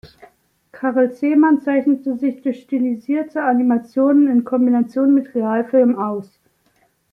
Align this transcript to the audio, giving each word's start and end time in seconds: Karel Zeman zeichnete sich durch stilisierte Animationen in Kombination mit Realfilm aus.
Karel 0.71 1.11
Zeman 1.13 1.61
zeichnete 1.61 2.17
sich 2.17 2.41
durch 2.41 2.63
stilisierte 2.63 3.43
Animationen 3.43 4.27
in 4.29 4.43
Kombination 4.43 5.13
mit 5.13 5.35
Realfilm 5.35 5.95
aus. 5.95 6.39